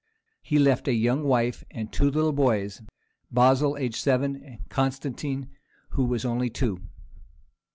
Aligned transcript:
He 0.41 0.57
left 0.57 0.87
a 0.87 0.93
young 0.93 1.25
wife, 1.25 1.63
and 1.69 1.93
two 1.93 2.09
little 2.09 2.31
boys, 2.33 2.81
Basil, 3.29 3.77
aged 3.77 3.97
seven, 3.97 4.35
and 4.43 4.67
Constantine, 4.67 5.49
who 5.89 6.05
was 6.05 6.25
only 6.25 6.49
two. 6.49 6.79